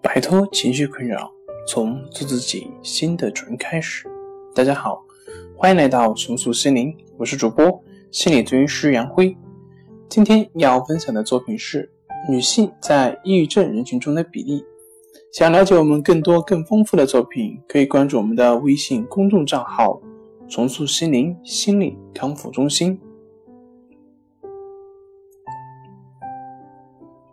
[0.00, 1.28] 摆脱情绪困扰，
[1.66, 4.08] 从做自己新的主人开始。
[4.54, 5.02] 大家好，
[5.56, 7.82] 欢迎来到重塑心灵，我是主播
[8.12, 9.36] 心理咨询师杨辉。
[10.08, 11.90] 今天要分享的作品是
[12.28, 14.64] 女性在抑郁症人群中的比例。
[15.32, 20.00] 想了解我们更多更丰富的作品，可以关注我们的微信公众账号
[20.48, 23.00] “重塑心灵心理康复中心”。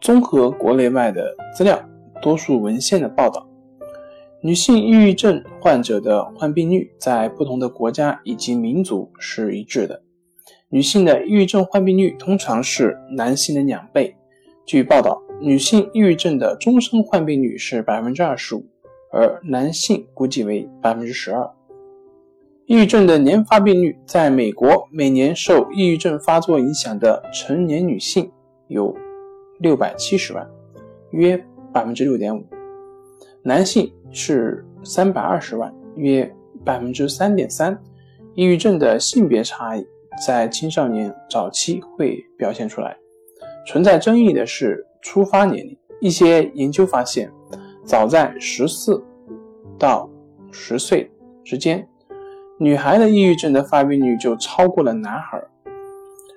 [0.00, 1.78] 综合国内外的资料，
[2.20, 3.46] 多数文献的报道，
[4.40, 10.02] 女性抑郁症患者的患病率在不同的国家以及民族是一致的。
[10.68, 14.16] 女性的抑郁症患病率通常是男性的两倍。
[14.66, 18.64] 据报道，女性抑郁症的终身患病率是百分之二十五，
[19.12, 21.50] 而男性估计为百分之十二。
[22.66, 28.30] 抑郁症的年发病率，在美国，每年受抑郁症发作影响的成年女性
[28.68, 28.94] 有。
[29.60, 30.44] 六百七十万，
[31.12, 31.42] 约
[31.74, 32.40] 百分之六点五；
[33.42, 36.32] 男性是三百二十万，约
[36.64, 37.76] 百分之三点三。
[38.36, 39.86] 抑郁症的性别差异
[40.26, 42.96] 在青少年早期会表现出来。
[43.66, 47.30] 存在争议的是出发年龄，一些研究发现，
[47.84, 49.02] 早在十四
[49.78, 50.08] 到
[50.52, 51.10] 十岁
[51.44, 51.86] 之间，
[52.58, 55.42] 女孩的抑郁症的发病率就超过了男孩。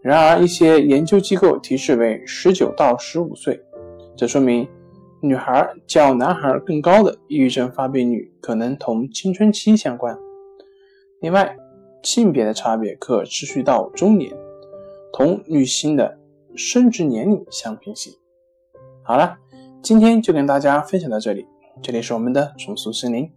[0.00, 3.60] 然而，一些研究机构提示为十九到十五岁，
[4.16, 4.66] 这说明
[5.20, 10.16] 女孩较男孩更高的抑郁症发病率可能同青春期相关。
[11.20, 11.56] 另外，
[12.02, 14.32] 性别的差别可持续到中年，
[15.12, 16.18] 同女性的
[16.54, 18.12] 生殖年龄相平行。
[19.02, 19.36] 好了，
[19.82, 21.46] 今天就跟大家分享到这里。
[21.82, 23.30] 这里是我们的重塑心灵。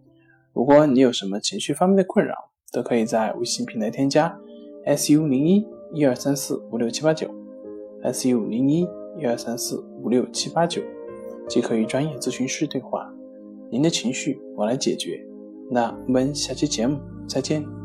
[0.53, 2.35] 如果你有什么情绪方面的困扰，
[2.71, 4.37] 都可以在微信平台添加
[4.85, 5.67] su 零一。
[5.93, 7.27] 一二三四五六七八九
[8.01, 8.87] ，SU 零一
[9.17, 10.81] 一二三四五六七八九，
[11.51, 13.13] 即可与专业咨询师对话。
[13.69, 15.21] 您的情绪我来解决。
[15.69, 17.80] 那我们下期节目再见。